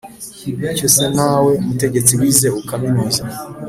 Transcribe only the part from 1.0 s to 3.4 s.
na we mutegetsi wize ukaminuza